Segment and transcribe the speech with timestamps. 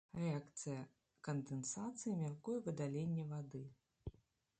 [0.19, 0.77] Рэакцыя
[1.27, 3.63] кандэнсацыі мяркуе выдаленне вады.